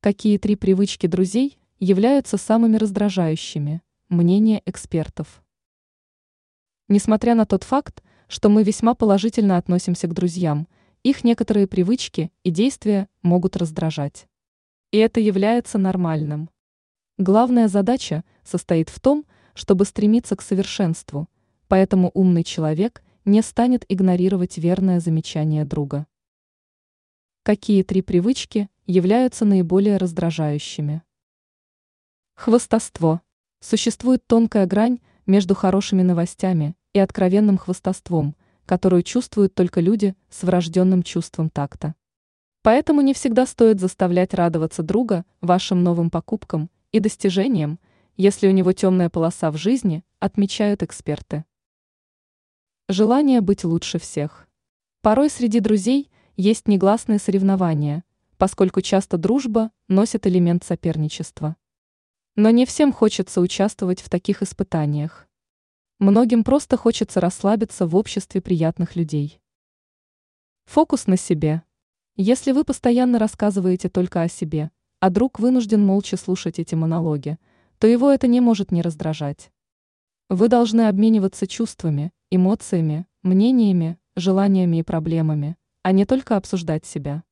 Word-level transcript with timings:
Какие 0.00 0.38
три 0.38 0.54
привычки 0.54 1.08
друзей 1.08 1.58
являются 1.80 2.36
самыми 2.36 2.76
раздражающими? 2.76 3.82
Мнение 4.08 4.62
экспертов. 4.64 5.42
Несмотря 6.86 7.34
на 7.34 7.46
тот 7.46 7.64
факт, 7.64 8.04
что 8.28 8.48
мы 8.48 8.62
весьма 8.62 8.94
положительно 8.94 9.56
относимся 9.56 10.06
к 10.06 10.14
друзьям, 10.14 10.68
их 11.02 11.24
некоторые 11.24 11.66
привычки 11.66 12.30
и 12.44 12.50
действия 12.52 13.08
могут 13.22 13.56
раздражать. 13.56 14.28
И 14.92 14.98
это 14.98 15.18
является 15.18 15.78
нормальным. 15.78 16.48
Главная 17.16 17.66
задача 17.66 18.22
состоит 18.44 18.90
в 18.90 19.00
том, 19.00 19.26
чтобы 19.52 19.84
стремиться 19.84 20.36
к 20.36 20.42
совершенству, 20.42 21.28
поэтому 21.66 22.12
умный 22.14 22.44
человек 22.44 23.02
не 23.24 23.42
станет 23.42 23.84
игнорировать 23.88 24.58
верное 24.58 25.00
замечание 25.00 25.64
друга. 25.64 26.06
Какие 27.48 27.82
три 27.82 28.02
привычки 28.02 28.68
являются 28.86 29.46
наиболее 29.46 29.96
раздражающими. 29.96 31.02
Хвостовство. 32.34 33.22
Существует 33.60 34.22
тонкая 34.26 34.66
грань 34.66 35.00
между 35.24 35.54
хорошими 35.54 36.02
новостями 36.02 36.76
и 36.92 36.98
откровенным 36.98 37.56
хвостовством, 37.56 38.36
которую 38.66 39.02
чувствуют 39.02 39.54
только 39.54 39.80
люди 39.80 40.14
с 40.28 40.42
врожденным 40.42 41.02
чувством 41.02 41.48
такта. 41.48 41.94
Поэтому 42.60 43.00
не 43.00 43.14
всегда 43.14 43.46
стоит 43.46 43.80
заставлять 43.80 44.34
радоваться 44.34 44.82
друга 44.82 45.24
вашим 45.40 45.82
новым 45.82 46.10
покупкам 46.10 46.68
и 46.92 47.00
достижениям, 47.00 47.80
если 48.18 48.46
у 48.46 48.50
него 48.50 48.72
темная 48.72 49.08
полоса 49.08 49.50
в 49.50 49.56
жизни, 49.56 50.04
отмечают 50.18 50.82
эксперты. 50.82 51.46
Желание 52.90 53.40
быть 53.40 53.64
лучше 53.64 53.98
всех. 53.98 54.46
Порой 55.00 55.30
среди 55.30 55.60
друзей 55.60 56.10
есть 56.40 56.68
негласные 56.68 57.18
соревнования, 57.18 58.04
поскольку 58.36 58.80
часто 58.80 59.18
дружба 59.18 59.72
носит 59.88 60.24
элемент 60.24 60.62
соперничества. 60.62 61.56
Но 62.36 62.50
не 62.50 62.64
всем 62.64 62.92
хочется 62.92 63.40
участвовать 63.40 64.00
в 64.00 64.08
таких 64.08 64.40
испытаниях. 64.40 65.26
Многим 65.98 66.44
просто 66.44 66.76
хочется 66.76 67.20
расслабиться 67.20 67.88
в 67.88 67.96
обществе 67.96 68.40
приятных 68.40 68.94
людей. 68.94 69.40
Фокус 70.66 71.08
на 71.08 71.16
себе. 71.16 71.64
Если 72.14 72.52
вы 72.52 72.62
постоянно 72.62 73.18
рассказываете 73.18 73.88
только 73.88 74.22
о 74.22 74.28
себе, 74.28 74.70
а 75.00 75.10
друг 75.10 75.40
вынужден 75.40 75.84
молча 75.84 76.16
слушать 76.16 76.60
эти 76.60 76.76
монологи, 76.76 77.36
то 77.80 77.88
его 77.88 78.12
это 78.12 78.28
не 78.28 78.40
может 78.40 78.70
не 78.70 78.80
раздражать. 78.80 79.50
Вы 80.28 80.46
должны 80.46 80.82
обмениваться 80.82 81.48
чувствами, 81.48 82.12
эмоциями, 82.30 83.08
мнениями, 83.24 83.98
желаниями 84.14 84.76
и 84.76 84.82
проблемами, 84.84 85.56
а 85.88 85.92
не 85.92 86.04
только 86.04 86.36
обсуждать 86.36 86.84
себя. 86.84 87.22